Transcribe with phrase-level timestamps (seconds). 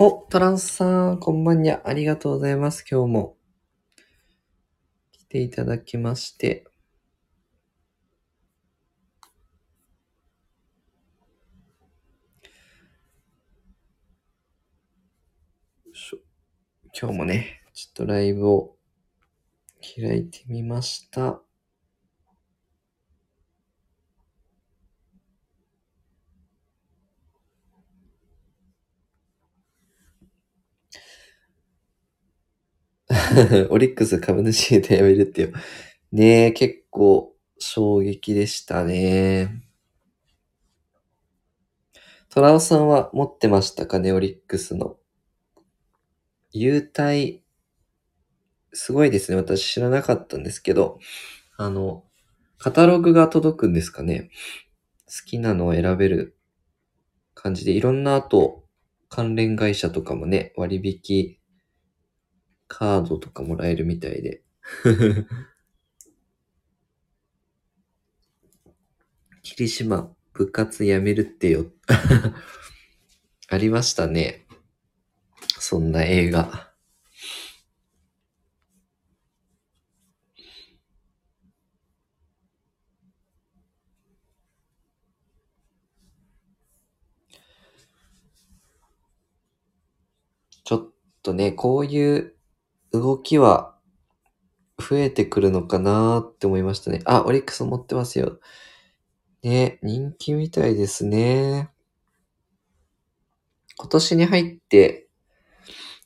[0.00, 1.82] お、トランスさん、こんばんにゃ。
[1.84, 2.84] ありがとうございます。
[2.88, 3.36] 今日も
[5.10, 6.64] 来ていただきまして。
[15.92, 16.18] しょ
[16.94, 18.76] 今日もね、ちょっとライブを
[19.80, 21.42] 開いてみました。
[33.70, 35.48] オリックス株主で辞めるってよ。
[36.12, 39.62] ねえ、結構衝撃でしたね。
[42.30, 44.96] トラオさんは持ってましたかね、オリックスの。
[46.52, 47.42] 優待、
[48.72, 49.36] すごいですね。
[49.36, 50.98] 私知らなかったんですけど、
[51.56, 52.04] あの、
[52.58, 54.30] カタログが届くんですかね。
[55.06, 56.38] 好きなのを選べる
[57.34, 58.64] 感じで、いろんな後、
[59.08, 61.37] 関連会社とかもね、割引
[62.68, 64.42] カードとかもらえるみたいで。
[69.42, 71.66] 霧島、部活やめるってよ。
[73.48, 74.46] ありましたね。
[75.58, 76.68] そんな映画。
[90.64, 90.90] ちょっ
[91.22, 92.37] とね、こういう
[92.92, 93.74] 動きは
[94.78, 97.00] 増えてくるのかなーって思いましたね。
[97.04, 98.38] あ、オリックス持ってますよ。
[99.42, 101.70] ね、人気みたいですね。
[103.76, 105.08] 今年に入って、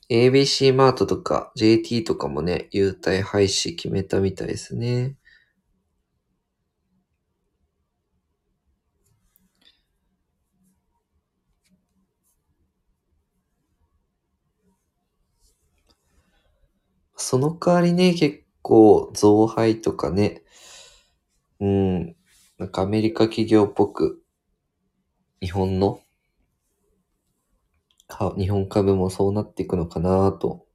[0.09, 5.15] ABC マートとか JT とかもね、優待廃止決めたみたいですね。
[17.23, 20.43] その代わりね、結構増配とかね、
[21.59, 22.15] うん、
[22.59, 24.21] なんかアメリカ企業っぽく、
[25.41, 26.01] 日本の、
[28.37, 30.65] 日本株もそうなっていくのかなと。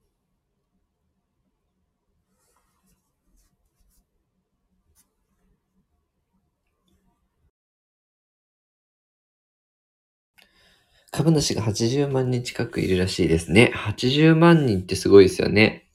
[11.11, 13.73] 株主が80万人近くいるらしいですね。
[13.75, 15.88] 80万人ってすごいですよね。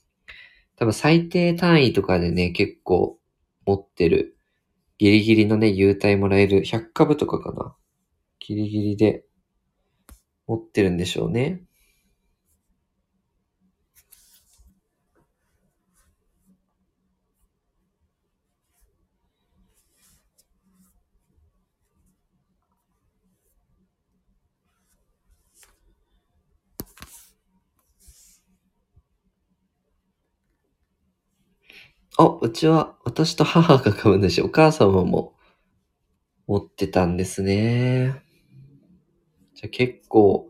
[0.76, 3.18] 多分最低単位とかでね、結構
[3.66, 4.36] 持ってる、
[4.98, 7.76] ギリギリのね、優待もらえる100株とかかな。
[8.40, 9.24] ギリギリで
[10.46, 11.62] 持ってるんでしょうね。
[32.16, 35.34] あ、うちは私と母が株主、お母様も
[36.46, 38.22] 持ってたんですね。
[39.54, 40.48] じゃ結構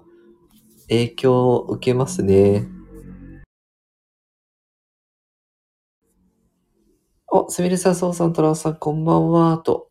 [0.89, 2.69] 影響を受けますね。
[7.29, 9.91] お、すみれさん、そうさん、とらおさん、こんばんは、と。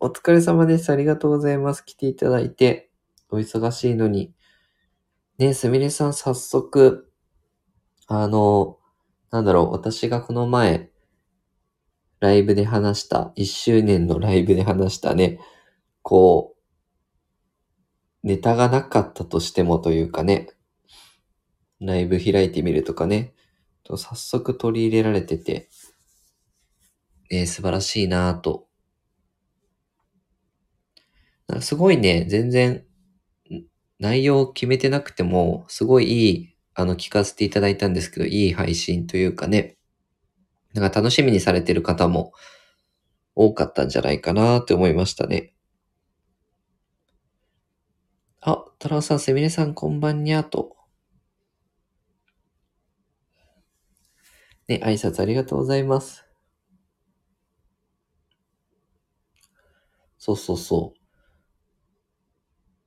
[0.00, 0.90] お疲れ様です。
[0.90, 1.82] ありがとうございます。
[1.82, 2.90] 来ていただいて。
[3.30, 4.32] お忙しいのに。
[5.38, 7.12] ねすみれさん、早速、
[8.06, 8.78] あの、
[9.30, 10.91] なんだろう、私がこの前、
[12.22, 15.40] ライブで話した、1周年のライブで話したね、
[16.02, 16.54] こ
[18.22, 20.48] う、ネタがなかったとしてもというかね、
[21.80, 23.34] ライブ開いてみるとかね、
[23.82, 25.68] と早速取り入れられてて、
[27.28, 28.68] ね、素晴らしいなぁと。
[31.48, 32.84] なんかすごいね、全然、
[33.98, 39.76] 内容を決めてなくても、すごいいい、あの、聞かせていただいたんですけど、いい配信というかね、
[40.74, 42.32] なんか楽しみにされてる方も
[43.34, 45.52] 多かったんじゃないかなって思いましたね。
[48.42, 50.76] あ、太郎さん、すみれさん、こんばんにゃと。
[54.66, 56.26] ね、挨拶ありがとうございます。
[60.16, 61.02] そうそうそう。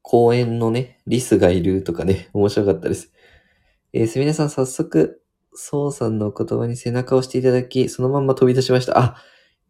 [0.01, 3.11] 公園のね、リスがいるとかね、面白かったです。
[3.93, 5.23] えーすみれさん、早速、
[5.55, 8.99] そうさんの言葉に背中を押していただき、そのまま飛び出しました。
[8.99, 9.15] あ、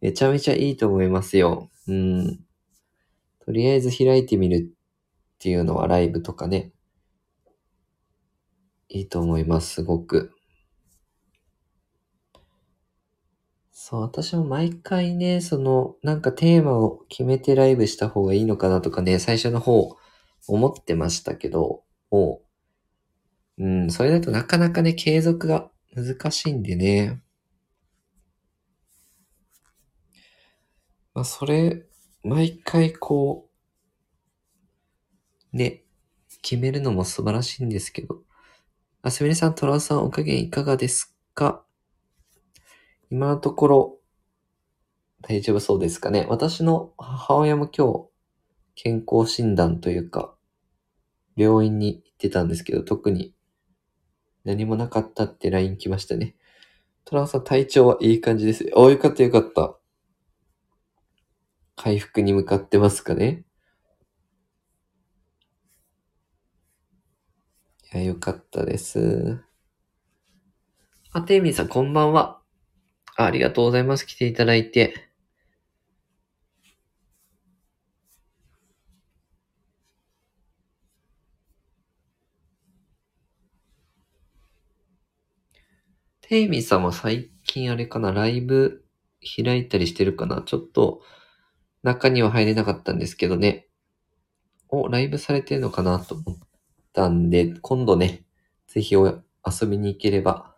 [0.00, 1.70] めちゃめちゃいいと思いますよ。
[1.88, 2.40] うん。
[3.44, 4.68] とりあえず開いてみる
[5.36, 6.72] っていうのはライブとかね。
[8.88, 10.32] いいと思います、すごく。
[13.70, 19.96] そう、私も毎回ね、その、なんかテーマを決めてライブした方がいいのかなとかね、最初の方
[20.48, 22.42] 思ってましたけど、も
[23.58, 27.22] う、うん、それだとなかなかね、継続が難しいんでね。
[31.14, 31.86] まあ、それ、
[32.22, 33.48] 毎回こ
[35.52, 35.84] う、ね、
[36.42, 38.22] 決めるのも素晴らしいんですけど。
[39.00, 41.64] あ、すみれさん、トラさん、お加減いかがですか？
[43.10, 43.98] 今のところ、
[45.22, 46.26] 大丈夫そうですかね？
[46.28, 48.08] 私の母親も今日、
[48.74, 50.34] 健康診断というか、
[51.36, 53.34] 病院に行ってたんですけど、特に
[54.46, 56.36] 何もなかったって LINE 来ましたね。
[57.04, 58.70] トランさん、体調はいい感じです。
[58.76, 59.76] お、よかったよかった。
[61.74, 63.44] 回復に向かってますかね
[67.92, 69.40] いや、よかったです。
[71.10, 72.40] あ、テイミンさん、こんばんは。
[73.16, 74.06] ありがとうございます。
[74.06, 75.05] 来ていただいて。
[86.28, 88.84] テイミーさんも最近あれかな、ライブ
[89.36, 91.02] 開いたりしてるかなちょっと
[91.84, 93.68] 中には入れなかったんですけどね。
[94.68, 96.36] お、ライブされてるのかなと思っ
[96.92, 98.24] たんで、今度ね、
[98.66, 100.55] ぜひお遊びに行ければ。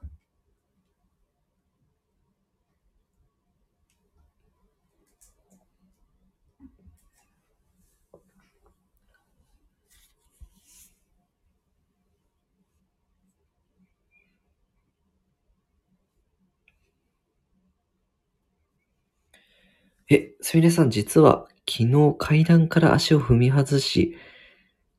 [20.10, 24.16] え、すみれさん、実は昨日階段から足を踏み外し、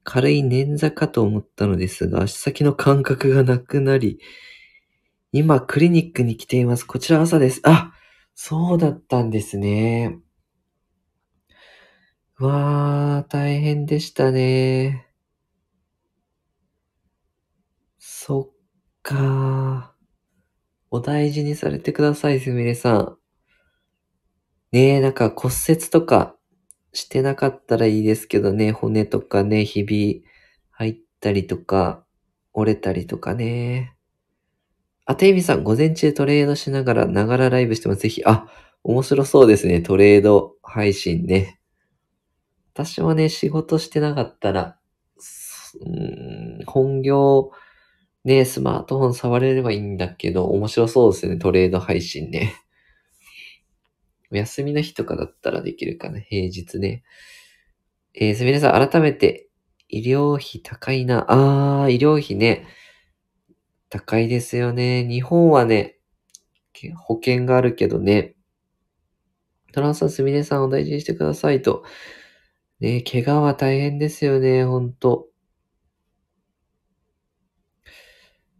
[0.03, 4.19] 軽い捻挫かと思ったのですが、足先の感覚がなくなり、
[5.31, 6.83] 今クリニックに来ています。
[6.83, 7.61] こちら朝です。
[7.63, 7.93] あ、
[8.35, 10.19] そうだったんですね。
[12.39, 15.07] うわー、大変でしたね。
[17.97, 18.57] そっ
[19.01, 20.05] かー。
[20.91, 23.18] お大事にされてください、すみれさん。
[24.71, 26.35] ねえ、なんか骨折とか
[26.93, 30.23] してなかったらいいですけどね、骨とかね、ひび
[30.69, 32.05] 入ったりとか、
[32.53, 33.95] 折れたりとかね。
[35.05, 38.01] あ、ていみさん、午前中トレードしながら、ながらライブしてます。
[38.01, 38.47] ぜひ、あ、
[38.83, 41.59] 面白そうですね、トレード配信ね。
[42.75, 44.77] 私はね、仕事してなかったら、
[45.85, 47.51] うん本業、
[48.23, 52.53] ね、スマートフォン触れればいいんだけど、面白そうですね、トレード配信ね。
[54.31, 57.03] 休みの日とかだったらできるかな、平日ね。
[58.13, 59.49] えー、すみれさん、改めて、
[59.87, 61.25] 医療費高いな。
[61.29, 62.67] あー、医療費ね。
[63.89, 65.07] 高いですよね。
[65.07, 65.97] 日本はね、
[66.95, 68.35] 保険があるけどね。
[69.73, 71.83] トランさん、すみれさん、お大事にしてくださいと。
[72.79, 75.27] ね、怪我は大変ですよね、ほんと。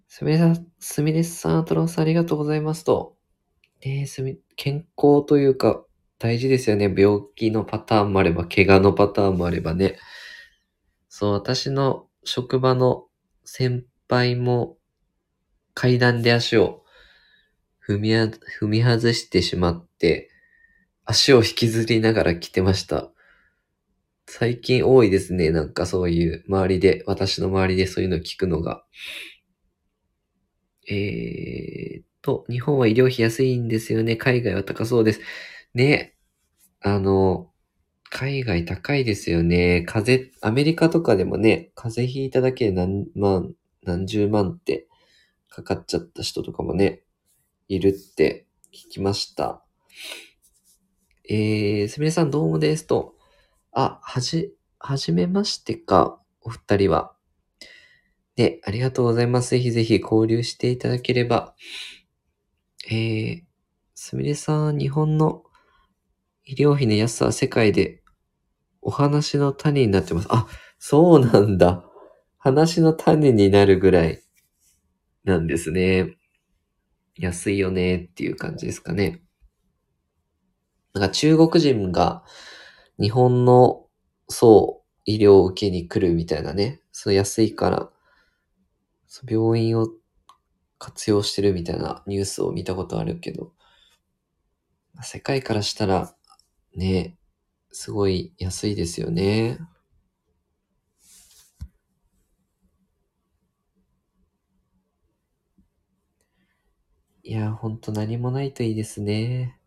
[0.07, 3.18] すみれさん、すみれさん、トランさん、ありがとうございますと。
[3.85, 5.83] ねすみ、健康というか、
[6.17, 6.93] 大事ですよね。
[6.95, 9.97] 病気のパターンもあれば、怪我のパターンもあればね。
[11.07, 13.07] そう、私の職場の
[13.45, 14.77] 先輩も
[15.73, 16.83] 階段で足を
[17.87, 20.29] 踏み、踏み外してしまって、
[21.05, 23.11] 足を引きずりながら来てました。
[24.27, 25.49] 最近多いですね。
[25.51, 28.85] なんかそういう周りで、私の周りでそういうの聞くのが。
[30.87, 34.15] えーと、日本は医療費安いんですよね。
[34.15, 35.21] 海外は高そうです。
[35.73, 36.15] ね。
[36.81, 37.51] あの、
[38.09, 39.83] 海外高いですよね。
[39.87, 44.87] 風、アメリカとかでもね、風邪ひいただけで何万、何十万って
[45.49, 47.03] かかっちゃった人とかもね、
[47.67, 49.63] いるって聞きました。
[51.29, 53.15] えー、すみれさんどうもですと。
[53.71, 57.13] あ、はじ、はじめましてか、お二人は。
[58.35, 59.51] ね、ありがとうございます。
[59.51, 61.55] ぜひぜひ交流していただければ。
[62.87, 63.43] えー、
[63.93, 65.43] すみれさん、日本の
[66.45, 68.01] 医療費の安さは世界で
[68.81, 70.27] お話の種になってます。
[70.31, 70.47] あ、
[70.79, 71.83] そうなんだ。
[72.37, 74.23] 話の種になるぐらい
[75.25, 76.17] なんですね。
[77.17, 79.21] 安いよねっていう感じですかね。
[80.93, 82.23] なんか中国人が
[82.99, 83.85] 日本の、
[84.29, 86.81] そう、医療を受けに来るみたいなね。
[86.91, 87.89] そう安いから、
[89.27, 89.89] 病院を
[90.79, 93.53] 活用してるみたいなニュースを見たことあるけど、
[95.03, 96.15] 世界からしたら、
[96.75, 97.17] ね、
[97.71, 99.59] すごい安いですよね。
[107.23, 109.58] いや、ほんと何もないといいですね。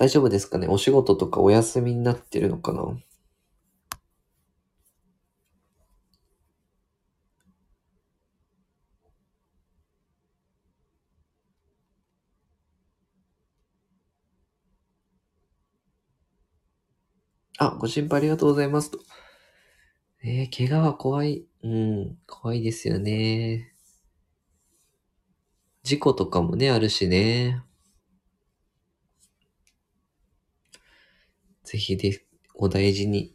[0.00, 0.66] 大丈夫ですかね？
[0.66, 2.82] お仕事とかお休みになってるのかな？
[17.58, 19.00] あ、ご心配ありがとうございますと。
[20.24, 21.44] えー、怪我は怖い。
[21.62, 23.74] うん、怖いですよね。
[25.82, 27.62] 事故とかもね、あるしね。
[31.70, 32.22] ぜひで、
[32.54, 33.34] お大事に。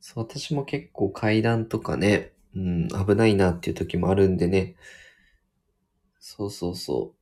[0.00, 4.76] そう、私も結構階段とかね、うん、危ないなっていう時もあるんでね。
[6.20, 7.15] そうそうそう。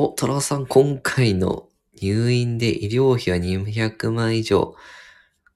[0.00, 1.68] お、トラさん、今回の
[2.00, 4.76] 入院で医療費は200万以上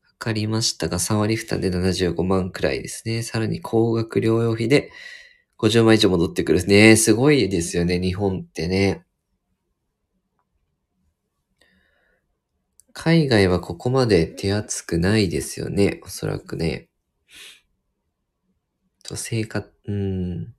[0.03, 3.23] かかりましたが、3割負担で75万くらいですね。
[3.23, 4.91] さらに高額療養費で
[5.59, 6.97] 50万以上戻ってくるね。
[6.97, 9.05] すごいですよね、日本ってね。
[12.93, 16.89] 海外はここまで手厚くないですよね、おそらくね。
[19.05, 20.53] と、生活、うん。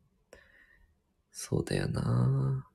[1.34, 2.66] そうだよな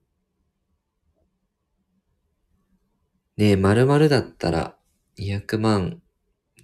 [3.39, 4.75] ねえ、〇〇だったら
[5.17, 6.01] 200万。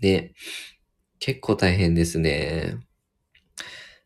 [0.02, 0.34] ね。
[1.20, 2.80] 結構大変ですね。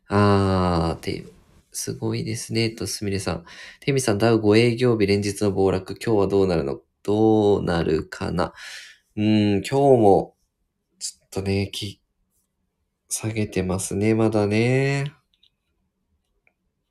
[0.06, 1.32] あー、ていう、
[1.72, 2.70] すごいですね。
[2.70, 3.44] と、すみれさん。
[3.80, 5.96] てみさん、ダウ5営業日連日の暴落。
[6.00, 6.80] 今日はどうなるの？
[7.02, 8.52] どうなるかな？
[9.16, 10.36] うん、今日も、
[11.00, 12.00] ちょっとね、き、
[13.08, 15.12] 下げてますね、まだね。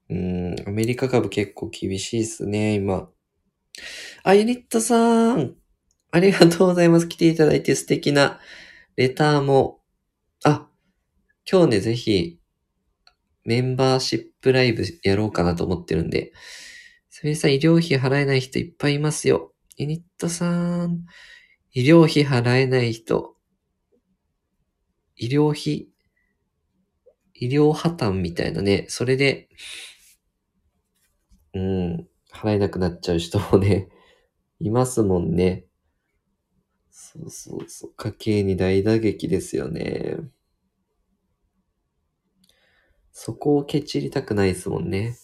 [0.10, 3.10] うん、アメリカ株結構厳しいっすね、今。
[4.24, 5.56] あ、ユニットさん。
[6.12, 7.08] ありがとうございます。
[7.08, 8.40] 来ていただいて素敵な
[8.96, 9.80] レターも。
[10.44, 10.68] あ、
[11.50, 12.40] 今日ね、ぜひ、
[13.46, 16.34] メンバーシップライブやろうかなと思ってるんで。
[17.10, 19.54] すみれさん、医療費払えない人いっぱいいますよ。
[19.78, 21.06] ユニットさん、
[21.74, 23.36] 医療費払えない人。
[25.16, 25.90] 医療費、
[27.36, 28.86] 医療破綻みたいなね。
[28.90, 29.50] それで、
[31.54, 33.90] うん、払えなくなっちゃう人もね、
[34.60, 35.69] いますもんね。
[37.12, 37.94] そうそうそう。
[37.98, 40.18] 家計に大打撃ですよね。
[43.12, 45.18] そこを蹴散りたくないですもんね。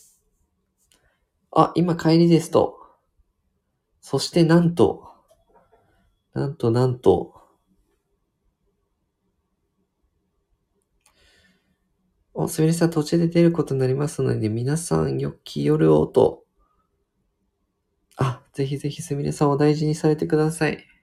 [1.52, 2.80] あ、今帰りですと。
[4.02, 5.08] そしてなんと、
[6.34, 7.36] なんとなんと、
[12.34, 16.46] お、すみれさん途中で出ることになりますので、皆さんよき夜をと。
[18.18, 20.95] あ、ぜひぜひすみれさんを大事にされてください。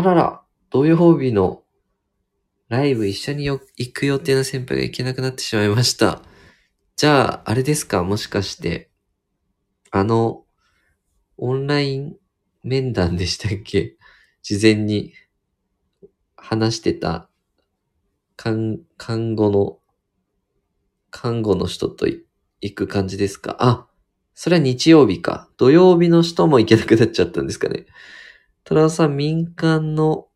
[0.00, 0.40] あらら、
[0.70, 1.62] 土曜日の？
[2.70, 3.60] ライブ一緒に行
[3.92, 6.22] く予定の先輩が行けなくなってしまいました。
[6.96, 8.02] じゃあ、あれですか？
[8.02, 8.90] もしかして、
[9.90, 10.46] あの、
[11.36, 12.16] オンライン
[12.62, 13.98] 面談でしたっけ？
[14.40, 15.12] 事前に
[16.34, 17.28] 話してた、
[18.36, 19.80] 看、看護の、
[21.10, 23.56] 看護の人と行く感じですか？
[23.58, 23.86] あ、
[24.34, 25.50] それは日曜日か。
[25.58, 27.84] 土曜日の人も行けなくなっちゃったんですかね？
[28.64, 30.28] トラオさん、民間の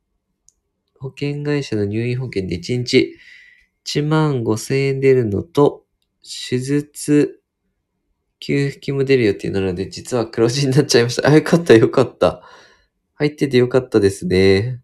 [0.98, 3.16] 保険会社の入院保険で1日
[3.84, 5.84] 1万5千円出るのと、
[6.48, 7.42] 手術
[8.40, 11.28] 給付金も出る予定なので、実は黒字になっちゃいました。
[11.28, 12.42] あ、よかった、よかった。
[13.14, 14.82] 入っててよかったですね。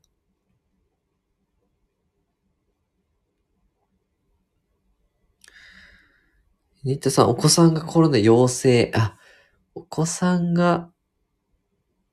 [6.85, 8.91] ニットさん、お子さんがコロナ陽性。
[8.95, 9.19] あ、
[9.75, 10.91] お子さんが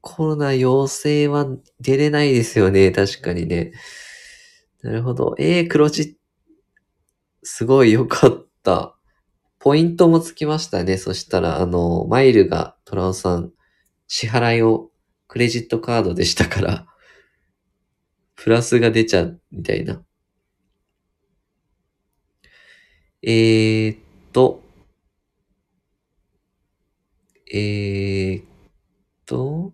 [0.01, 1.47] コロナ陽性は
[1.79, 2.91] 出れないですよね。
[2.91, 3.73] 確かにね。
[4.81, 5.35] なるほど。
[5.37, 6.17] えー、黒字。
[7.43, 8.97] すごい良かった。
[9.59, 10.97] ポイントもつきましたね。
[10.97, 13.51] そしたら、あの、マイルがトラオさん、
[14.07, 14.91] 支払いを
[15.27, 16.87] クレジットカードでしたから、
[18.35, 20.03] プラスが出ちゃう、みたいな。
[23.23, 23.99] えー、っ
[24.31, 24.61] と、
[27.51, 28.45] えー、っ
[29.25, 29.73] と、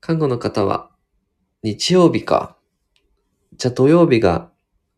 [0.00, 0.90] 看護の方は、
[1.62, 2.56] 日曜日か。
[3.56, 4.50] じゃあ土曜日が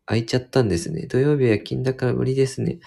[0.05, 1.07] 空いちゃったんですね。
[1.07, 2.79] 土曜日は夜勤だから無理ですね。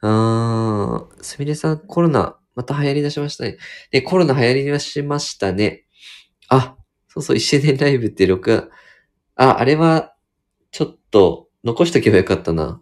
[0.00, 3.58] あー、すみれさん、コロナ、また流行り出しましたね。
[3.90, 5.84] で、コロナ流行り出しましたね。
[6.48, 6.76] あ、
[7.08, 8.68] そうそう、一周年ライブって録画、
[9.36, 10.14] あ、あれは、
[10.70, 12.80] ちょっと、残しとけばよかったな。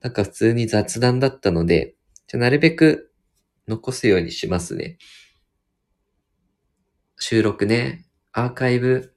[0.00, 1.94] なんか普通に雑談だったので、
[2.26, 3.12] じゃなるべく
[3.68, 4.98] 残すようにしますね。
[7.24, 9.14] 収録ね、アーカイブ、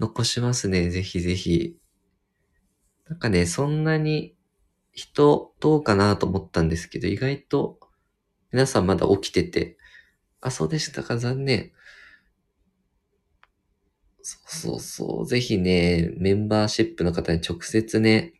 [0.00, 0.90] 残しますね。
[0.90, 1.76] ぜひぜひ。
[3.08, 4.34] なんかね、そんなに
[4.90, 7.78] 人どうかなと思ったんですけど、意外と
[8.50, 9.78] 皆さんまだ起きてて、
[10.40, 11.70] あ、そうでしたか、残念。
[14.22, 15.26] そうそうそう。
[15.28, 18.34] ぜひね、メンバーシップの方に直接ね、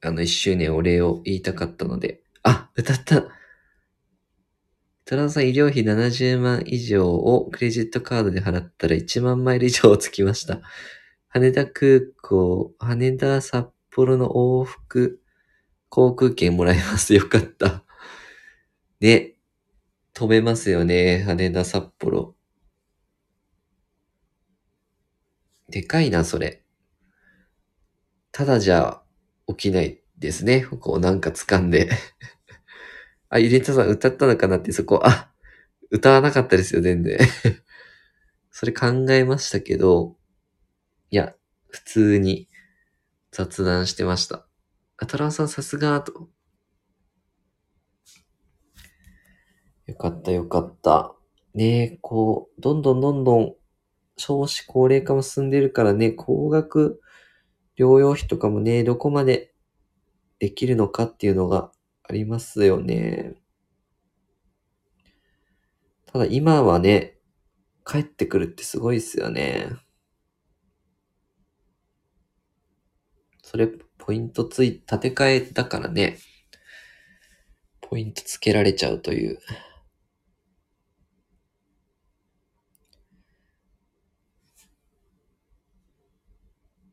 [0.00, 2.22] あの、一周年お礼を言いたかったので。
[2.44, 3.37] あ、歌った
[5.08, 10.60] トランさん医療費70万以上をクレジットカードで払ったら1万マイル以上つきました。
[11.28, 15.22] 羽田空港、羽田札幌の往復
[15.88, 17.14] 航空券もらいます。
[17.14, 17.84] よかった。
[19.00, 19.32] ね。
[20.12, 21.22] 飛べますよね。
[21.22, 22.34] 羽田札幌。
[25.70, 26.62] でかいな、それ。
[28.30, 29.00] ただじゃ
[29.46, 30.66] 起きないですね。
[30.66, 31.88] こうなんか掴んで。
[33.30, 35.30] あ、ゆりたさん歌ったのかなってそこ、あ、
[35.90, 37.18] 歌わなかったですよ、全然。
[38.50, 40.16] それ考えましたけど、
[41.10, 41.34] いや、
[41.68, 42.48] 普通に
[43.30, 44.46] 雑談してました。
[44.96, 46.30] あ、トランさんさすが、と。
[49.86, 51.14] よかった、よかった。
[51.54, 53.54] ねえ、こう、どんどんどんどん
[54.16, 57.00] 少子高齢化も進んでるからね、高額
[57.78, 59.52] 療養費とかもね、どこまで
[60.38, 61.70] できるのかっていうのが
[62.08, 63.34] ありますよね。
[66.06, 67.18] ただ今はね、
[67.86, 69.70] 帰ってくるってすごいですよね。
[73.42, 76.18] それ、ポイントつい、建て替えだからね、
[77.80, 79.40] ポイントつけられちゃうという。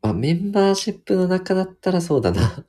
[0.02, 2.66] あ、メンバーシップの中だったらそうだな。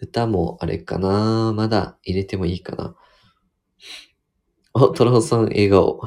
[0.00, 1.52] 歌もあれかな？
[1.54, 2.94] まだ入れてもいいかな？
[4.74, 6.00] お、トラオさん笑顔。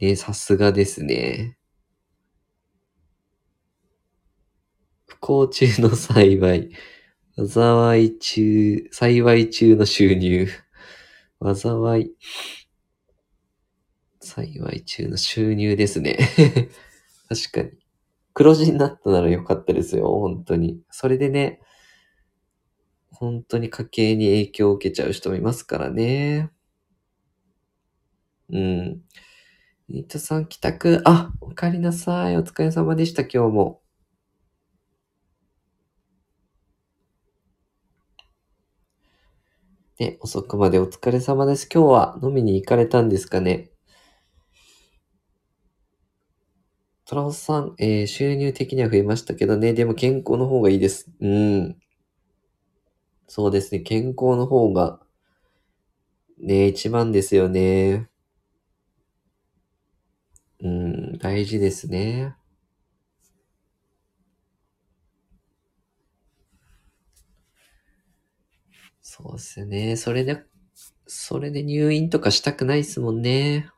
[0.00, 1.56] ねさすがですね。
[5.06, 6.70] 不幸中の幸い。
[7.48, 10.48] 災い中、幸い中の収入。
[11.54, 12.10] 災い。
[14.20, 16.18] 幸い中の収入ですね。
[17.28, 17.70] 確かに。
[18.34, 20.08] 黒字になったならよかったですよ。
[20.08, 20.80] 本当に。
[20.90, 21.60] それでね、
[23.22, 26.50] 本当に家計に影響を受けちゃう人もいますからね。
[28.50, 29.02] うん。
[29.88, 32.36] ニートさん帰宅、あ、お帰りなさい。
[32.38, 33.82] お疲れ様でした、今日も。
[39.98, 41.66] ね、遅くまでお疲れ様です。
[41.72, 43.70] 今日は飲みに行かれたんですかね。
[47.04, 49.72] トラオさん、えー収入的には増えましたけどね。
[49.72, 51.12] でも健康の方がいいです。
[51.20, 51.81] うん。
[53.34, 53.80] そうですね。
[53.80, 55.00] 健康の方が、
[56.38, 58.10] ね、一番ですよね。
[60.60, 62.34] うん、大事ですね。
[69.00, 69.96] そうですね。
[69.96, 70.42] それで、
[71.06, 73.68] それで入院とかしたくないですもんね。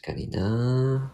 [0.00, 1.12] かにな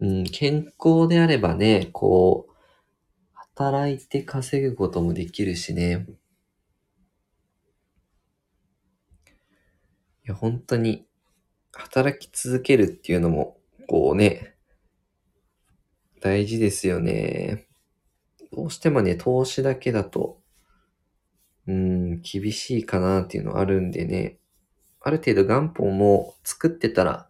[0.00, 2.52] うん、健康であればね、こう、
[3.56, 6.06] 働いて稼ぐこともできるしね。
[10.24, 11.06] いや、本当に、
[11.72, 13.58] 働き続けるっていうのも、
[13.88, 14.54] こうね、
[16.20, 17.66] 大事ですよね。
[18.52, 20.40] どうしてもね、投資だけだと、
[21.66, 24.38] うん、厳しいかなっていうのあるんでね。
[25.00, 27.28] ある程度元本も作ってたら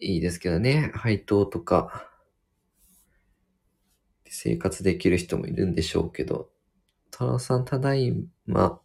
[0.00, 0.90] いいですけどね。
[0.94, 2.08] 配当とか、
[4.26, 6.50] 生活できる人もいるんでしょうけど。
[7.10, 8.14] トラさん、ただい
[8.46, 8.80] ま、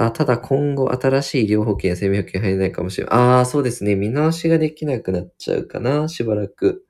[0.00, 3.18] あ、ただ今後新しい医療保険や生命保険入れないかもしれない。
[3.18, 3.96] ああ、そうですね。
[3.96, 6.84] 見直しができなくなっちゃうかな、しばらく。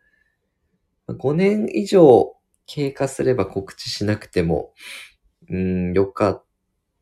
[1.08, 4.74] 5年以上経過すれば告知しなくても、
[5.48, 6.44] うん、よかっ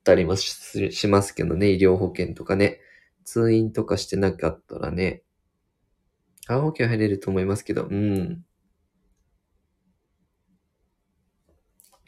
[0.04, 2.80] たりもししますけどね、医療保険とかね。
[3.24, 5.22] 通院とかしてなかったらね、
[6.46, 8.44] がん保険入れると思いますけど、うん。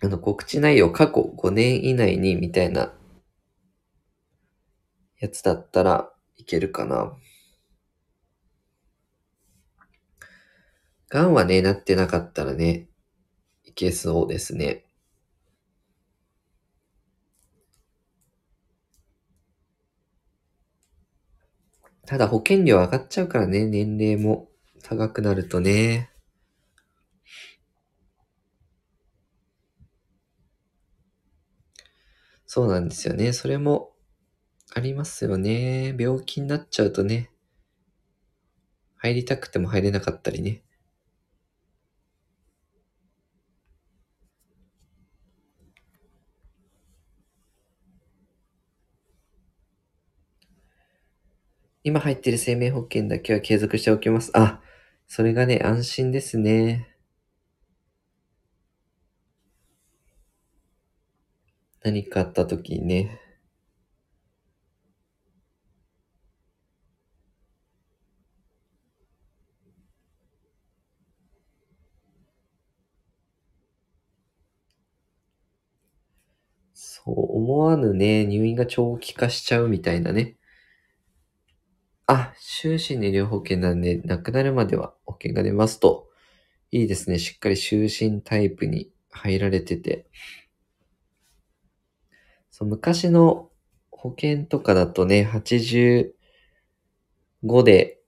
[0.01, 2.95] あの、告知内容過去5年以内にみたいな
[5.21, 7.17] やつだったらいけるかな。
[11.11, 12.89] がんはね、なってなかったらね、
[13.65, 14.85] いけそうですね。
[22.07, 24.49] ただ保険料上がっちゃうからね、年齢も
[24.83, 26.11] 高くなるとね。
[32.47, 33.33] そうなんですよね。
[33.33, 33.93] それも
[34.79, 35.97] ありますよね。
[35.99, 37.31] 病気になっちゃうとね、
[38.99, 40.63] 入りたくても入れなかったりね。
[51.83, 54.31] 今入ってる生命保険だけは継続しておきます。
[54.35, 54.61] あ、
[55.09, 56.95] それがね、安心ですね。
[61.83, 63.21] 何かあった時にね。
[77.09, 80.37] そう、思わぬね、入院が長期化しちゃうみたいなね。
[82.07, 86.07] あ、終身の医療保険なんで、亡くなるまでは保険が出ますと。
[86.71, 87.19] いいですね。
[87.19, 90.07] しっかり終身タイプに入られてて。
[92.51, 93.49] そう昔の
[93.91, 96.13] 保険とかだとね、85
[97.65, 98.01] で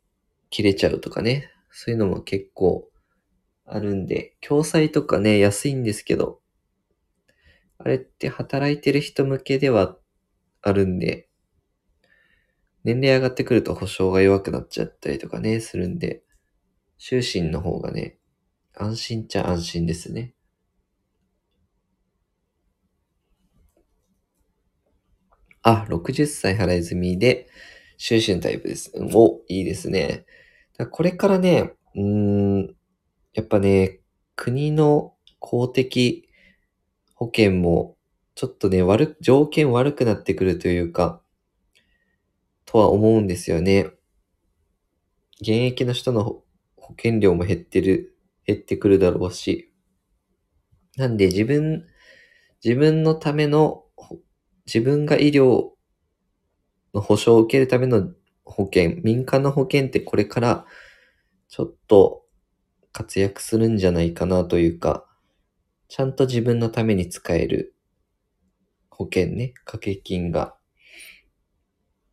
[0.50, 1.50] 切れちゃうとかね。
[1.70, 2.90] そういうのも結構
[3.64, 6.39] あるんで、共済とかね、安いんですけど、
[7.80, 9.98] あれって働いてる人向けでは
[10.62, 11.28] あるんで、
[12.84, 16.22] 年齢上がってくると保証が弱くなっちゃったりとかね、するんで、
[16.98, 18.18] 終身の方がね、
[18.76, 20.34] 安心っちゃ安心ですね。
[25.62, 27.48] あ、60歳払い済みで、
[27.98, 28.92] 終身タイプです。
[29.14, 30.24] お、いいですね。
[30.90, 32.76] これからね、うーん、
[33.34, 34.00] やっぱね、
[34.36, 36.29] 国の公的
[37.20, 37.98] 保険も、
[38.34, 41.20] ちょっとね、悪、条件悪くなってくるというか、
[42.64, 43.90] とは思うんですよね。
[45.42, 46.42] 現役の人の
[46.76, 49.70] 保険料も減ってる、減ってくるだろうし。
[50.96, 51.86] なんで自分、
[52.64, 53.84] 自分のための、
[54.64, 55.72] 自分が医療
[56.94, 60.64] の保障を受けるための保険、民間の保険ってこれから
[61.48, 62.22] ちょっと
[62.92, 65.06] 活躍するんじゃないかなというか、
[65.90, 67.74] ちゃんと自分のために使える
[68.90, 70.54] 保険ね、掛け金が。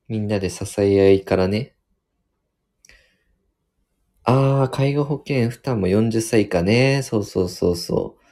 [0.08, 1.76] みんなで支え合いからね。
[4.24, 7.04] ああ、介護保険負担も40歳以下ね。
[7.04, 8.26] そうそうそうそう。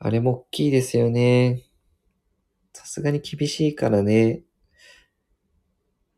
[0.00, 1.62] あれも大きいですよね。
[2.72, 4.42] さすがに厳しいからね。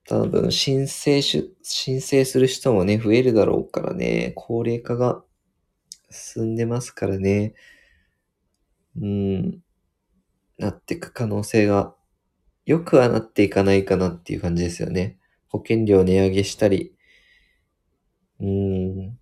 [0.06, 4.32] 多分申請し、申請する人もね、増えるだろうからね。
[4.36, 5.22] 高齢化が
[6.10, 7.52] 進んでますからね。
[9.00, 9.60] うん。
[10.58, 11.94] なっていく可能性が、
[12.66, 15.18] よくはなっていかないかなっていう感じですよね。
[15.48, 16.94] 保険料値上げしたり。
[18.40, 19.18] うん。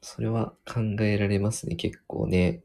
[0.00, 2.64] それは考えられますね、結構ね。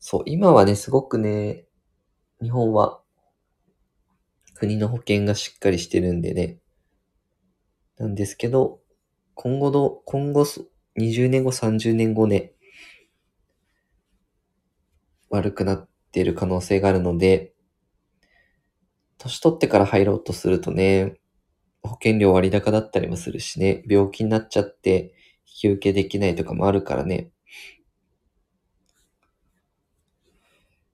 [0.00, 1.64] そう、今はね、すごくね、
[2.42, 3.00] 日本は
[4.58, 6.58] 国の保険がしっかりしてるんでね。
[7.96, 8.80] なんですけど、
[9.34, 10.44] 今後の、今後、
[10.98, 12.54] 20年後、30年後ね、
[15.30, 17.52] 悪くなってる可能性があるので、
[19.18, 21.20] 年取ってから入ろうとするとね、
[21.82, 25.14] 保険料割高だったりもするしね、病気になっちゃって
[25.46, 27.30] 引き受けできないとかもあるからね。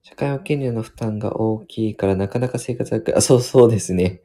[0.05, 4.23] 社会保険料の負担が大きいからなかなか生活が、あ、 そうそうですね。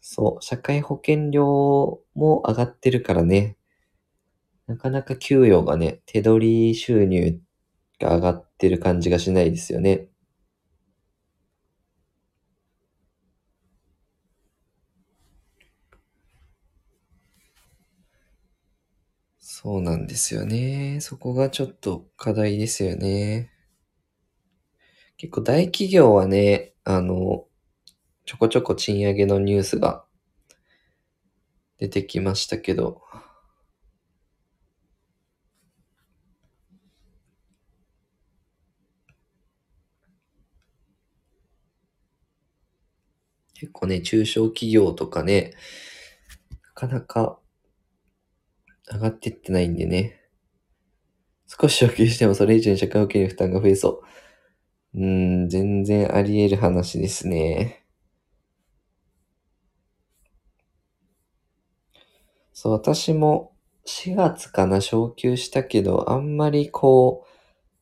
[0.00, 3.56] そう、社会保険料も上がってるからね。
[4.68, 7.40] なかなか給与がね、手取り収入
[8.00, 10.08] が上がってる感じがしないですよね。
[19.40, 21.00] そうなんですよね。
[21.00, 23.50] そこがちょっと課題ですよね。
[25.18, 27.44] 結構大企業はね、あの、
[28.26, 30.04] ちょこちょこ賃上げのニュースが
[31.78, 33.02] 出てきましたけど、
[43.54, 45.52] 結構ね、中小企業とかね、
[46.62, 47.40] なかなか
[48.92, 50.20] 上がってってないんでね。
[51.48, 54.27] 少し昇給してもそれ以上に社会保険に負担が増えそう。
[54.94, 57.86] うん、全然あり得る話ですね。
[62.52, 63.52] そう、私も
[63.84, 67.28] 4月かな、昇給したけど、あんまりこう、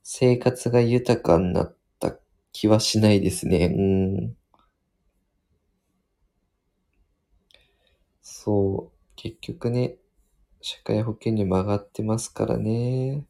[0.03, 2.17] 生活が豊かになった
[2.53, 3.67] 気はしないですね。
[3.77, 4.37] うん。
[8.21, 9.97] そう、結局ね、
[10.61, 13.25] 社会保険料も上がってますからね。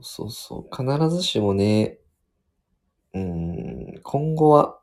[0.00, 0.84] うそうそう。
[0.98, 1.98] 必ずしもね、
[3.12, 4.80] うん、今後は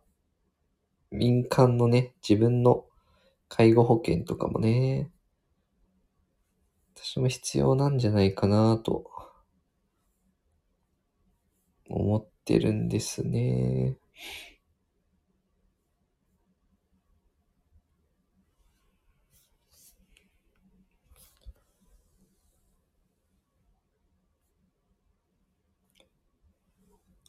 [1.11, 2.85] 民間のね、自分の
[3.47, 5.11] 介護保険とかもね、
[6.95, 9.11] 私も必要なんじゃないかなと
[11.89, 13.95] 思ってるんですね。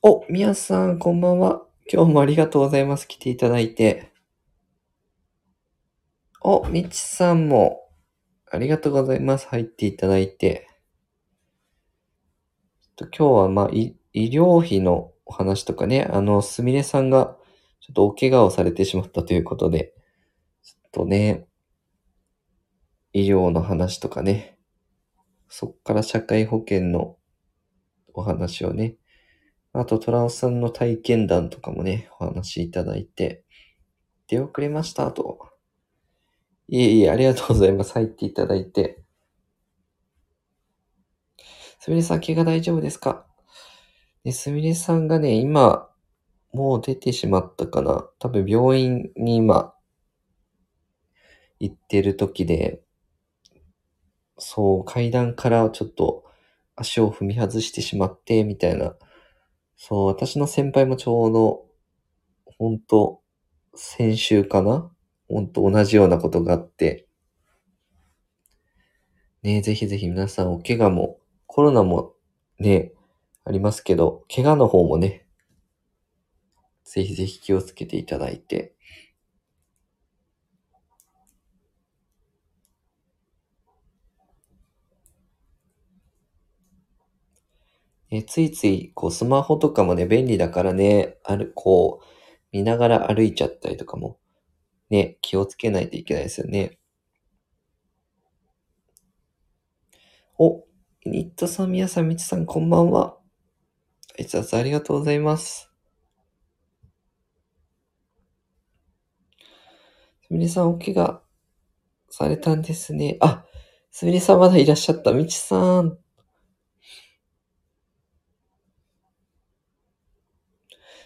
[0.07, 1.62] お、みやさん、こんばんは。
[1.90, 3.09] 今日もありがとうございます。
[3.09, 4.12] 来ていただいて。
[6.43, 7.88] お、みちさんも、
[8.53, 9.49] ありがとうございます。
[9.49, 10.69] 入っていただいて。
[12.99, 17.38] ちょっと今日は、まあ、医療費のお話とかね、あの、すみれさんが、
[17.81, 19.95] ちょっとお怪我をされてしまったということで、
[20.62, 21.47] ちょっとね、
[23.14, 24.59] 医療の話とかね、
[25.49, 27.17] そっから社会保険の
[28.12, 28.97] お話をね、
[29.76, 33.44] あと、トラオさんの体験談とかもね、お話いただいて、
[34.28, 35.50] 出遅れましたと。
[36.68, 37.92] いえいえ、ありがとうございます。
[37.94, 39.02] 入っていただいて。
[41.80, 43.26] すみれさん、怪我大丈夫ですか、
[44.30, 45.90] すみれさんがね、今、
[46.52, 48.08] もう出てしまったかな。
[48.20, 49.74] 多分病院に今、
[51.58, 52.80] 行ってる時で、
[54.38, 56.24] そう、階段からちょっと
[56.76, 58.94] 足を踏み外してしまって、みたいな。
[59.76, 61.66] そう、私の先輩もちょうど、
[62.58, 63.20] ほんと、
[63.74, 64.90] 先週かな？
[65.28, 67.08] ほんと同じようなことがあって。
[69.42, 72.14] ねぜひぜひ皆さんお怪我も、コロナも
[72.58, 72.92] ね、
[73.44, 75.26] ありますけど、怪我の方もね、
[76.84, 78.73] ぜひぜひ気をつけていただいて。
[88.18, 92.07] えついつい、こう、スマホとかもね、便利だからね、ある、こう、
[92.53, 94.18] 見ながら歩いちゃったりとかも、
[94.90, 96.79] ね、気をつけないといけないですよね。
[100.38, 100.64] お、
[101.07, 103.16] ニットさん、みやさん、みちさん、こんばんは。
[104.18, 105.70] 挨拶ありがとうございます。
[110.22, 111.22] すみれさん、お怪我
[112.09, 113.18] されたんですね。
[113.20, 113.44] あ、
[113.90, 115.12] すみれさんまだいらっしゃった。
[115.12, 116.04] みちさん。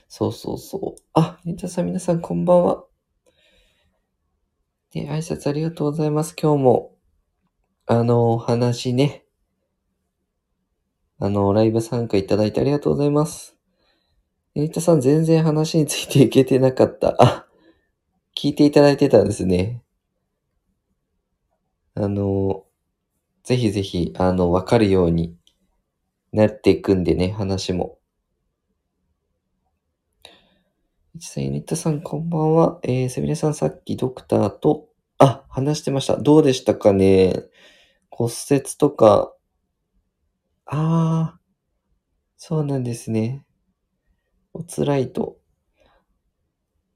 [0.08, 1.02] そうそうそう。
[1.12, 2.84] あ、ニットさん、皆さん、こんばんは。
[4.94, 6.34] ね、挨拶ありがとうございます。
[6.40, 6.96] 今日も、
[7.86, 9.26] あの、お話ね、
[11.20, 13.54] あの、ライブ参加いただいてありがとうございます。
[14.54, 17.14] ニットさん、全然話についていけてなかった。
[17.22, 17.46] あ、
[18.34, 19.82] 聞いていただいてたんですね。
[21.94, 22.64] あの、
[23.42, 25.36] ぜひぜひ、あの、わかるように
[26.32, 27.97] なっていくんでね、話も。
[31.18, 32.78] いちさん、ユニットさん、こんばんは。
[32.84, 34.86] えー、すみれさん、さっきドクターと、
[35.18, 36.16] あ、話してました。
[36.16, 37.34] どうでしたかね？
[38.08, 39.34] 骨折とか。
[40.66, 41.40] ああ、
[42.36, 43.44] そうなんですね。
[44.52, 45.38] お辛いと。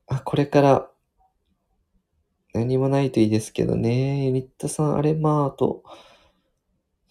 [0.07, 0.89] あ、これから、
[2.55, 4.27] 何もないといいですけどね。
[4.27, 5.83] ユニットさん、あれまあと、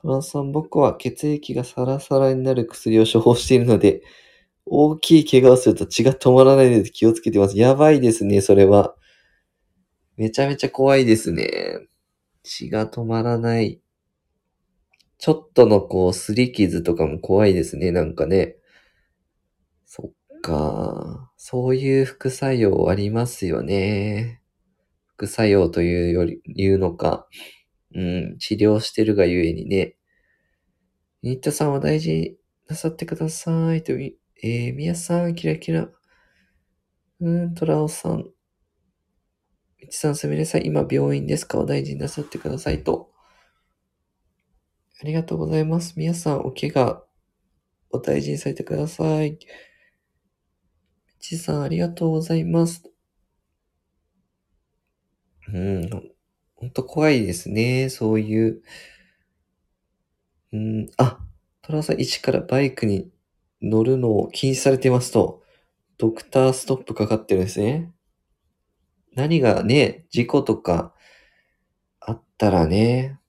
[0.02, 4.02] トランさん、僕は血液がサラサラになる薬を処方しているので、
[4.66, 7.58] 大きい怪我をすると血が止まらないので気をつけてます。
[7.58, 8.96] やばいですね、それは。
[10.18, 11.88] めちゃめちゃ怖いですね。
[12.44, 13.82] 血が止まらない。
[15.18, 18.58] ちょっとのこう、擦り傷とかも怖いですね、なんかね。
[19.86, 21.32] そっか。
[21.38, 24.42] そういう副作用ありますよね。
[25.16, 27.28] 副作用というより、言うのか。
[27.94, 29.96] うん、治療してるがゆえにね。
[31.24, 33.84] ニットさんは大事なさってください。
[33.84, 35.88] とい、えー、みやさん、キラキラ。
[37.20, 38.26] うん、トラオさん。
[39.80, 41.60] みちさん、すみれさん、今病院ですか？
[41.60, 43.12] お大事になさってくださいと。
[45.00, 45.94] ありがとうございます。
[45.96, 47.04] 皆さん、お怪我、
[47.92, 49.34] お大事にされてください。
[49.34, 49.38] み
[51.20, 52.84] ちさん、ありがとうございます。
[55.54, 55.90] うん、
[56.56, 57.90] ほんと怖いですね。
[57.90, 58.64] そういう。
[60.52, 61.20] うん、あ、
[61.62, 63.12] トラさん、一からバイクに
[63.62, 65.44] 乗るのを禁止されてますと、
[65.98, 67.92] ドクターストップかかってるんですね。
[69.14, 70.94] 何がね、事故とか
[72.00, 73.20] あったらね、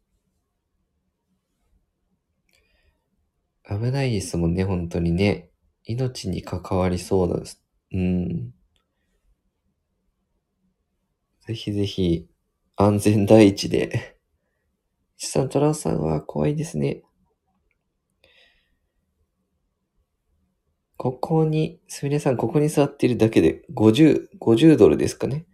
[3.68, 5.50] 危ないですもんね、本当にね。
[5.84, 7.62] 命に関わりそうです。
[7.92, 8.54] うん。
[11.46, 12.28] ぜひぜひ、
[12.76, 14.16] 安全第一で。
[15.16, 17.02] ちさん、トラさんは怖いですね。
[21.02, 25.46] ここに、すみれさん、ここに座っているだけで50、50ドルですかね。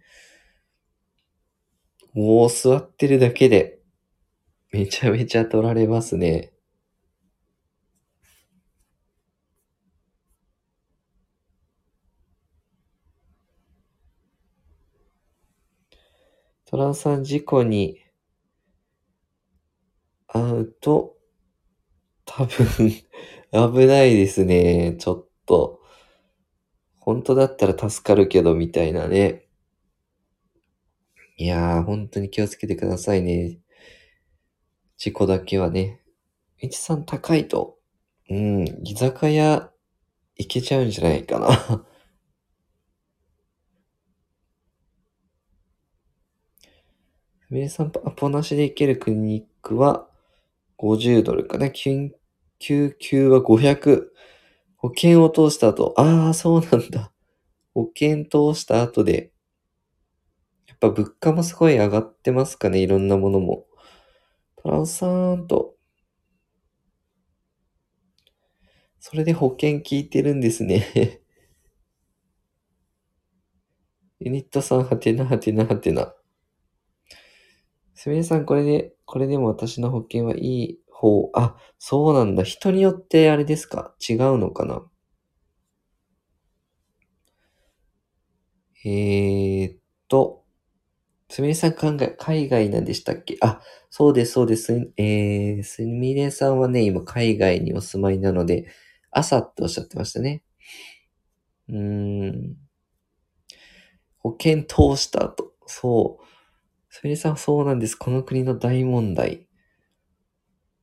[2.13, 3.79] もう座ってるだけで、
[4.71, 6.53] めちゃめちゃ取られますね。
[16.67, 17.97] トラさん、事故に
[20.27, 21.17] 遭うと、
[22.25, 22.91] 多分、
[23.51, 24.95] 危ないですね。
[24.99, 25.81] ちょっとと。
[26.99, 29.47] 本当だったら助かるけど、みたいなね。
[31.37, 33.57] いやー、本当に気をつけてくださいね。
[34.97, 36.01] 事故だけはね。
[36.61, 37.77] みちさん高いと、
[38.29, 39.71] うん、居酒屋
[40.35, 41.49] 行けちゃうんじゃないかな。
[47.47, 50.07] すみれさん、アポなしで行けるクリニックは
[50.77, 51.71] 50ドルかな。
[51.71, 52.11] 救
[52.99, 54.09] 急は500。
[54.79, 57.11] 保険を通した後、ああ、そうなんだ。
[57.73, 59.31] 保険通した後で、
[60.67, 63.65] やっぱ物価もすごい上がってますかね、いろんなものも。
[64.57, 65.75] トランさんと、
[69.01, 71.21] それで保険効いてるんですね。
[74.19, 76.13] ユニットさん、はてなはてなはてな。
[77.93, 81.31] すみれさん、これで、これでも私の保険はいい方。
[81.33, 82.43] あ、そうなんだ。
[82.43, 83.95] 人によってあれですか？
[84.07, 84.83] 違うのかな？
[88.85, 89.77] えー、っ
[90.09, 90.43] と、
[91.29, 93.37] すみれさん考え、海外なんでしたっけ？
[93.41, 94.91] あ、そうです、そうです。
[94.97, 98.67] えー、すみれさんはね、今海外にお住まいなので、
[99.11, 100.43] 朝っておっしゃってましたね。
[101.69, 102.57] うーん。
[104.19, 105.53] 保険通した後。
[105.65, 106.25] そう。
[106.89, 107.95] すみれさん、そうなんです。
[107.95, 109.48] この国の大問題。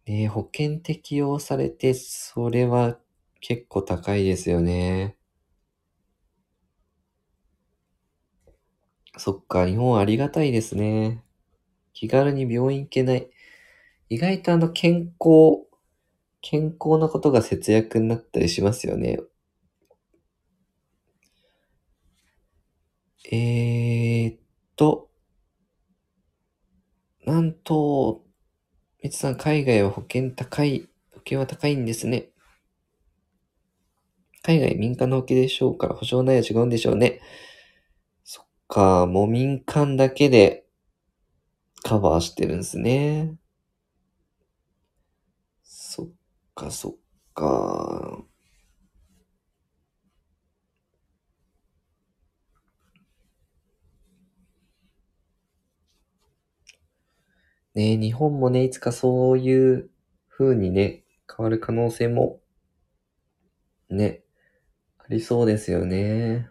[0.06, 2.98] ね保険適用されて、それは
[3.40, 5.16] 結構高いですよね。
[9.18, 11.22] そっか、日本ありがたいですね。
[11.94, 13.30] 気軽に病院行けない。
[14.10, 15.66] 意外とあの健康、
[16.42, 19.20] 健康なことが節約になったりしますよね。
[23.30, 24.40] えーっ
[24.76, 25.10] と、
[27.26, 28.24] なんと、
[29.06, 32.30] みつさん、海外は保険高い、保険は高いんですね。
[34.42, 37.20] 海外民間の保険でしょうから保証内容違うんでしょうね。
[38.24, 40.66] そっか、もう民間だけで
[41.84, 43.36] カバーしてるんですね。
[45.62, 46.08] そっ
[46.56, 46.94] か、そっ
[47.32, 48.25] か。
[57.76, 59.88] ね日本もね、いつかそういう
[60.28, 62.40] 風にね、変わる可能性も、
[63.90, 64.22] ね、
[64.98, 66.50] ありそうですよね。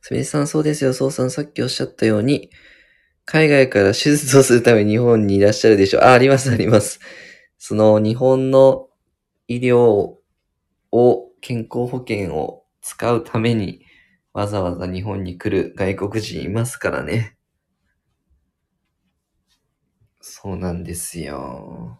[0.00, 0.92] すみれさん、そうですよ。
[0.92, 2.50] そうさん、さっきおっしゃったように、
[3.26, 6.02] 海外から手術をするために日本にいらっしゃるでしょう。
[6.04, 7.00] あ、あります、あります。
[7.58, 8.88] その、日本の
[9.48, 10.14] 医療
[10.92, 13.84] を、健康保険を使うために、
[14.32, 17.36] わざわざ日本に来る外国人いますからね。
[20.20, 21.98] そうなんですよ。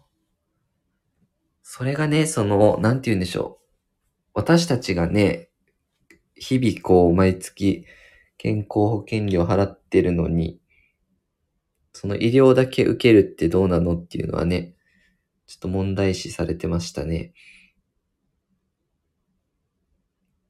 [1.63, 3.67] それがね、その、なんて言うんでしょう。
[4.35, 5.51] 私たちがね、
[6.35, 7.87] 日々こう、毎月
[8.39, 10.61] 健康保険料払ってるのに、
[11.93, 14.75] その医療だけ受けるってどうなのっていうのはね、
[15.47, 17.33] ちょっと問題視されてましたね。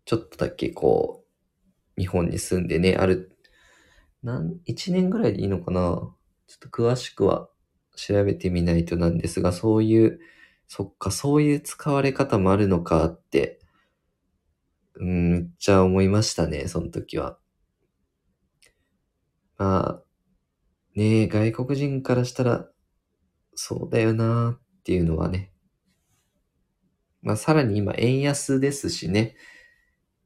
[0.05, 1.25] ちょっとだけこ
[1.97, 3.37] う、日本に住んでね、ある、
[4.23, 5.81] なん、1年ぐらいでいいのかな
[6.47, 7.49] ちょっと詳しくは
[7.97, 10.21] 調べてみないとなんですが、そういう
[10.75, 13.61] そっか、そういう使われ方もあるのかって、
[14.95, 17.39] うん、めっちゃ思いましたね、その時は。
[19.59, 20.03] まあ、
[20.95, 22.71] ねえ、外国人からしたら、
[23.55, 25.53] そうだよなーっていうのはね。
[27.21, 29.37] まあ、さらに今、円安ですしね。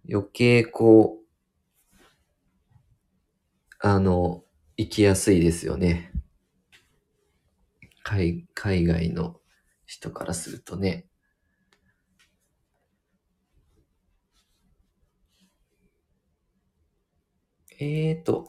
[0.08, 1.26] 余計こう、
[3.80, 4.44] あの、
[4.76, 6.12] 行きやすいですよね。
[8.02, 9.40] 海、海外の
[9.84, 11.06] 人からするとね。
[17.78, 18.48] えーと。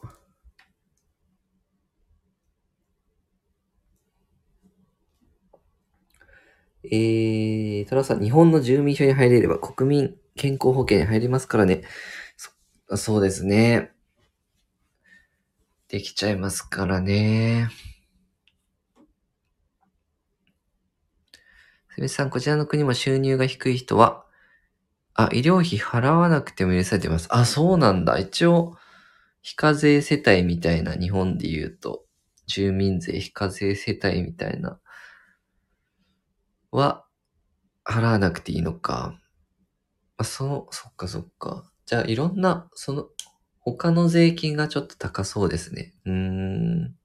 [6.84, 11.82] えー、トラさん、日本の住民票に入れれば国民健康保険入りますからね。
[12.88, 13.92] そ、そうですね。
[15.88, 17.68] できちゃいますからね。
[21.94, 24.24] すみさん、こちらの国も収入が低い人は、
[25.14, 27.26] あ、医療費払わなくても許されてます。
[27.30, 28.18] あ、そうなんだ。
[28.18, 28.76] 一応、
[29.42, 32.04] 非課税世帯みたいな、日本で言うと、
[32.46, 34.78] 住民税非課税世帯みたいな、
[36.70, 37.04] は、
[37.84, 39.18] 払わなくていいのか。
[40.18, 41.64] あ、そう、そっかそっか。
[41.86, 43.08] じゃあ、いろんな、その、
[43.60, 45.94] 他の税金がちょっと高そうですね。
[46.04, 46.98] うーん。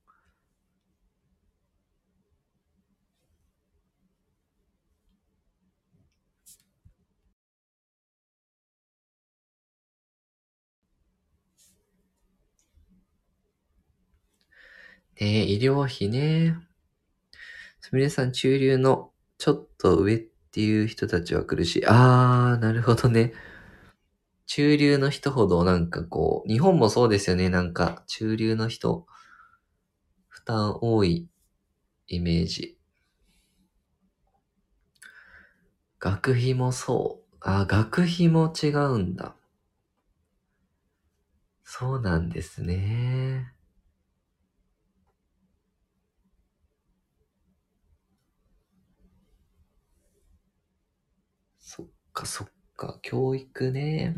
[15.20, 16.56] ねえ、医療費ね。
[17.80, 21.86] すみれさん、中流のちょっと上っていう人たちは苦しい。
[21.86, 23.32] あー、なるほどね。
[24.46, 27.50] 中流の人ほどなんかこう、日本もそうですよね。
[27.50, 29.06] なんか、中流の人、
[30.28, 31.30] 負担多い
[32.08, 32.78] イメージ。
[35.98, 37.36] 学費もそう。
[37.40, 39.34] あ、学費も違うんだ。
[41.64, 43.52] そうなんですね。
[51.58, 52.98] そっかそっか。
[53.02, 54.16] 教育ね。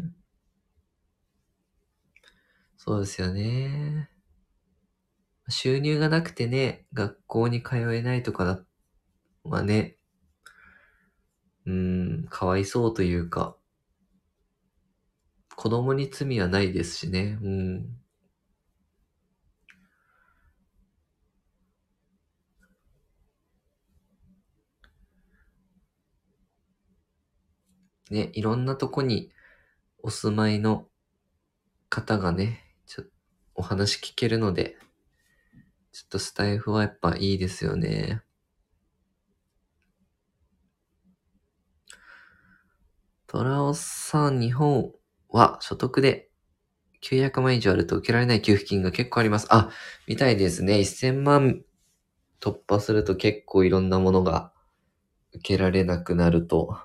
[2.77, 4.11] そうですよね。
[5.49, 8.61] 収入がなくてね、学校に通えないとかだ、
[9.45, 9.97] はね、
[11.65, 13.57] うん、かわいそうというか、
[15.57, 17.39] 子供に罪はないですしね。
[17.43, 18.06] うん。
[28.11, 29.31] ね、いろんなとこに
[30.03, 30.87] お住まいの
[31.89, 33.05] 方がね、ちょ
[33.55, 34.77] お話聞けるので、
[35.93, 38.23] ちょっとスタイフはやっぱいいですよね。
[43.27, 44.93] トラオさん、日本
[45.29, 46.31] は所得で
[47.01, 49.47] 900万以上あると受けられない給付金が結構あります。
[49.51, 49.71] あ、
[50.07, 50.85] みたいですね。
[50.85, 51.65] 1000万
[52.41, 54.53] 突破すると結構いろんなものが
[55.33, 56.79] 受けられなくなると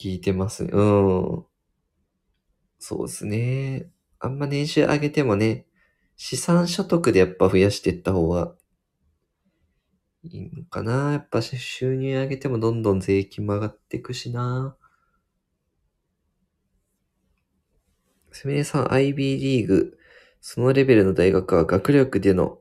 [0.00, 0.70] 聞いてますね。
[0.72, 0.80] う
[1.42, 1.46] ん。
[2.78, 3.90] そうですね。
[4.18, 5.66] あんま年収上げてもね、
[6.16, 8.54] 資産所得でやっぱ増やしていった方が
[10.22, 11.12] いいのかな。
[11.12, 14.74] やっぱ収入上げてもどんどん税金も上がっていくしな。
[18.32, 19.98] すみれさん、IB リーグ、
[20.40, 22.58] そのレベルの大学は学力での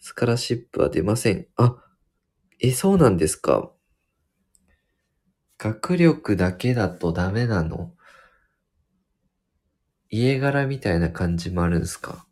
[0.00, 1.46] スカラシップは出ません。
[1.56, 1.76] あ、
[2.60, 3.72] え、そうなんですか。
[5.64, 7.94] 学力だけだとダメなの？
[10.10, 12.26] 家柄みたいな感じもあるんですか？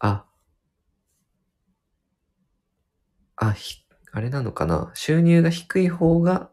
[0.00, 0.26] あ、
[3.36, 4.90] あ、ひ、あれなのかな？
[4.94, 6.50] 収入が低い方が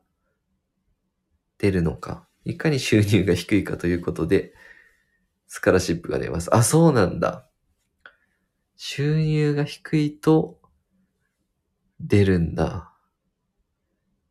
[1.57, 2.27] 出るのか。
[2.45, 4.53] いかに収入が低いかということで、
[5.47, 6.55] スカラシップが出ます。
[6.55, 7.49] あ、そうなんだ。
[8.75, 10.59] 収入が低いと
[11.99, 12.90] 出るんだ。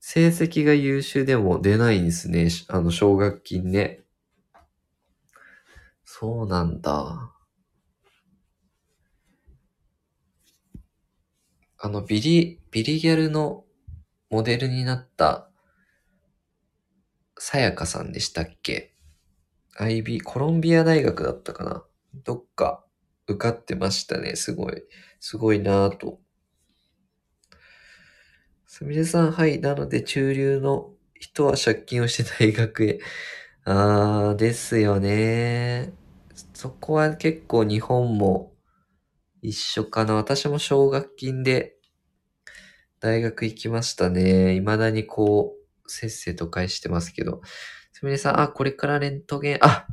[0.00, 2.48] 成績が優秀でも出ないんですね。
[2.68, 4.02] あの、奨学金ね。
[6.04, 7.32] そうなんだ。
[11.78, 13.64] あの、ビリ、ビリギャルの
[14.30, 15.50] モデルになった、
[17.38, 18.94] さやかさんでしたっけ
[19.78, 21.84] ?IB、コロンビア大学だったかな？
[22.24, 22.84] どっか
[23.26, 24.34] 受かってましたね。
[24.36, 24.82] すごい。
[25.20, 26.20] すごいなぁと。
[28.72, 29.60] すみれさん、はい。
[29.60, 33.00] なので、中流の人は借金をして大学へ。
[33.64, 35.92] あー、ですよね。
[36.54, 38.52] そこは結構日本も
[39.42, 40.14] 一緒かな。
[40.14, 41.76] 私も奨学金で
[43.00, 44.54] 大学行きましたね。
[44.60, 47.40] 未だにこう、せっせと返してますけど。
[47.92, 49.86] すみれさん、あ、これからレントゲン、あ、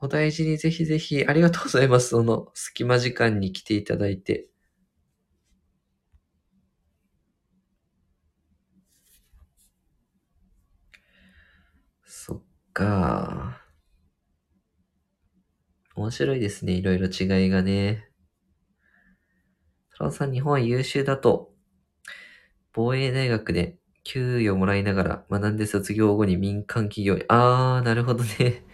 [0.00, 2.10] お大事にぜひぜひ、ありがとうございます。
[2.10, 4.48] その、隙間時間に来ていただいて。
[12.06, 12.42] そっ
[12.74, 13.62] か。
[15.94, 16.72] 面白いですね。
[16.72, 18.10] いろいろ違いがね。
[19.96, 21.54] トラさん、日本は優秀だと、
[22.72, 28.64] 防衛大学で給与もらいながら学んで卒業後に民間企業に、あー、なるほどね。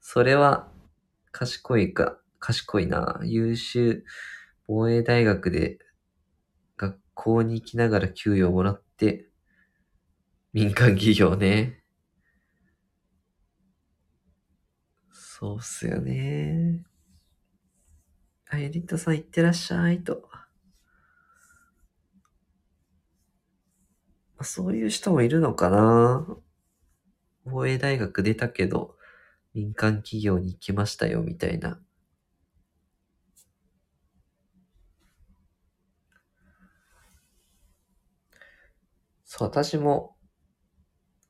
[0.00, 0.68] それは、
[1.30, 3.20] 賢いか、賢いな。
[3.22, 4.04] 優秀、
[4.66, 5.78] 防衛大学で
[6.76, 9.28] 学校に行きながら給与をもらって、
[10.52, 11.79] 民間企業ね。
[15.40, 16.84] そうっすよね。
[18.50, 20.28] あ、エリットさん行ってらっしゃいと。
[24.42, 26.26] そういう人もいるのかな
[27.44, 28.96] 防衛大学出たけど、
[29.54, 31.80] 民間企業に行きましたよ、みたいな。
[39.24, 40.16] そう、私も、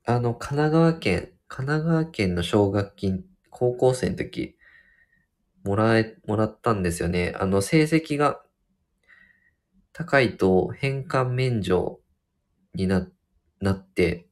[0.04, 4.56] あの、神奈川県、神奈川県の奨学金、高校生の時、
[5.64, 7.34] もらえ、もらったんですよね。
[7.38, 8.42] あの、成績が
[9.92, 12.00] 高いと返還免除
[12.74, 13.06] にな、
[13.60, 14.26] なって、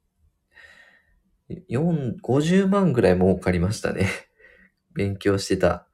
[1.69, 4.09] 4、50万ぐらい儲かりましたね。
[4.95, 5.87] 勉強してた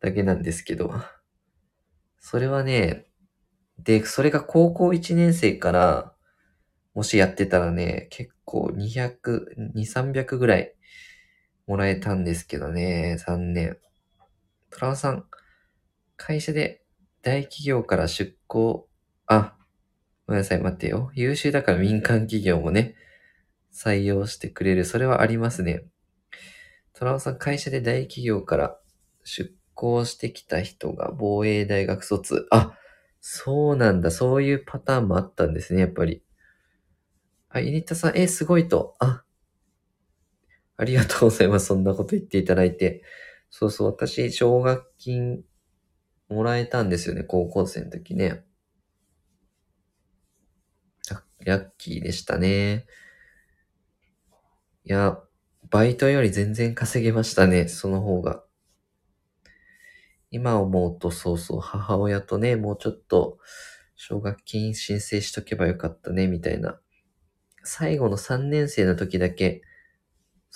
[0.00, 0.92] だけなんですけど。
[2.18, 3.06] それはね、
[3.78, 6.12] で、それが高校1年生から、
[6.94, 10.75] もしやってたらね、結構200、2、300ぐらい
[11.66, 13.78] もらえたんですけどね、残念。
[14.70, 15.24] トラオさん、
[16.16, 16.82] 会社で
[17.22, 18.88] 大企業から出向、
[19.26, 19.56] あ、
[20.26, 21.10] ごめんなさい、待ってよ。
[21.14, 22.94] 優秀だから民間企業もね、
[23.72, 24.84] 採用してくれる。
[24.84, 25.84] それはありますね。
[26.94, 28.78] トラオさん、会社で大企業から
[29.24, 32.46] 出向してきた人が防衛大学卒。
[32.50, 32.78] あ、
[33.20, 34.10] そうなんだ。
[34.10, 36.22] そういうパターンもあったんですね、やっぱり。
[37.48, 38.94] あ、イニッタさん、え、すごいと。
[38.98, 39.24] あ、
[40.76, 41.66] ありがとうございます。
[41.66, 43.02] そんなこと言っていただいて。
[43.50, 45.42] そうそう、私、奨学金
[46.28, 48.44] もらえたんですよね、高校生の時ね。
[51.46, 52.86] ラッキーでしたね。
[54.84, 55.18] いや、
[55.70, 58.42] バイトより全然稼げましたね、その方が。
[60.30, 63.38] 今思うとそうそう、母親とね、もうちょっと、
[63.94, 66.80] 奨学金申請しとけばよかったね、みたいな。
[67.62, 69.62] 最後の3年生の時だけ、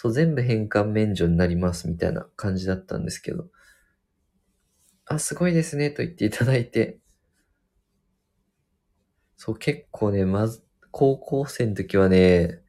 [0.03, 3.49] そう、全部返還免除になります、みたいな感じだったんですけど。
[5.05, 6.99] あ、すごいですね、と言っていただいて。
[9.37, 12.63] そう、結構ね、まず、高校生の時はね、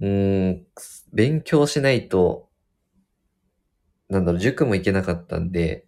[0.00, 0.66] うん、
[1.14, 2.50] 勉強しないと、
[4.10, 5.86] なんだろう、塾も行けなかったんで、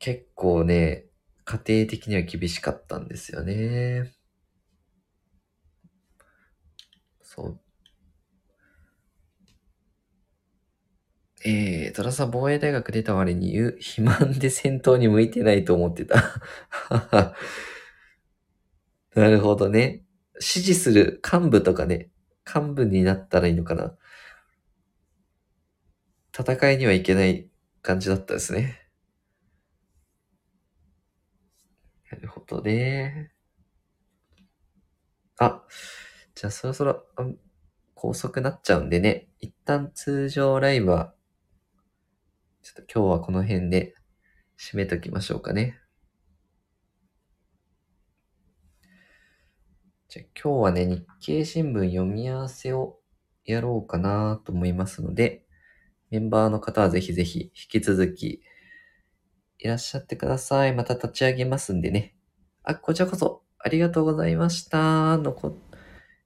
[0.00, 1.06] 結構ね、
[1.44, 4.12] 家庭的には厳しかったんですよね。
[7.34, 7.58] そう。
[11.44, 16.40] えー、トラさん防衛大学出た割に言う、肥満で戦闘に向いてないと思ってた。
[19.14, 20.04] なるほどね。
[20.38, 22.10] 支持する幹部とかね、
[22.46, 23.96] 幹部になったらいいのかな。
[26.36, 27.48] 戦いにはいけない
[27.82, 28.88] 感じだったですね。
[32.10, 33.32] なるほどね。
[35.38, 35.64] あ、
[36.34, 37.04] じゃあそろそろ、
[37.94, 41.14] 高速なっちゃうんでね、一旦通常ライブは、
[42.62, 43.94] ちょっと今日はこの辺で
[44.58, 45.78] 締めときましょうかね。
[50.08, 52.98] じゃあ今日はね、日経新聞読み合わせを
[53.44, 55.44] やろうかなと思いますので、
[56.10, 58.42] メンバーの方はぜひぜひ引き続き
[59.58, 60.74] いらっしゃってください。
[60.74, 62.14] また立ち上げますんでね。
[62.62, 65.16] あ、こちらこそありがとうございました。
[65.18, 65.58] のこ、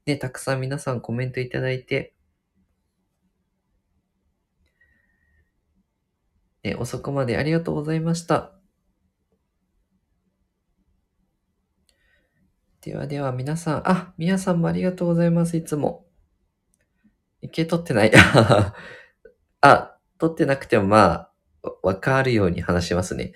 [0.08, 2.14] ね、たくさん皆さんコメントいただいて、
[6.64, 8.54] ね、遅くまでありがとうございました。
[12.80, 16.06] ではでは皆さん、あ、皆さんもありがとうございます、いつも。
[17.42, 18.12] 受け取ってない。
[19.60, 21.32] あ、取ってなくてもまあ、
[21.82, 23.34] わかるように話しますね。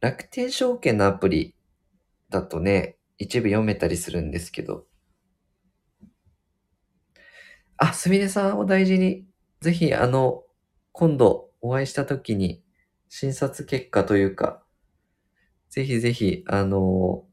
[0.00, 1.54] 楽天証券のアプリ
[2.28, 4.86] だとね、一部読めたりするんですけど。
[7.76, 9.26] あ、すみれさんお大事に。
[9.60, 10.44] ぜひ、あの、
[10.92, 12.62] 今度お会いした時に、
[13.08, 14.64] 診察結果というか、
[15.68, 17.24] ぜひぜひ、あの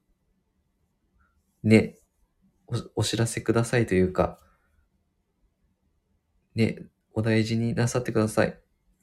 [1.64, 1.98] ね、
[2.68, 4.40] お、お知らせくださいというか、
[6.56, 6.78] ね、
[7.14, 8.60] お大事になさってください。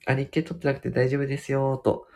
[0.07, 2.07] あ、日経取ってなくて大丈夫ですよ、と。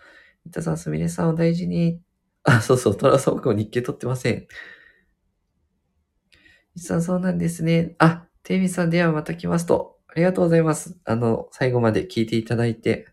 [0.44, 2.00] 三田さん、すみれさん、お大事に。
[2.46, 4.46] あ、そうそう、トラさん僕も日経取ってません。
[6.74, 7.96] 三田さん、そうなんですね。
[7.98, 9.98] あ、テイミさん、ではまた来ますと。
[10.08, 10.96] ありがとうございます。
[11.04, 13.08] あの、最後まで聞いていただいて。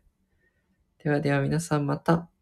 [1.04, 2.33] ではでは皆さんまた。